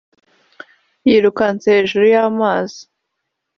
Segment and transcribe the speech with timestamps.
[1.07, 2.81] yirukanse hejuru y’amazi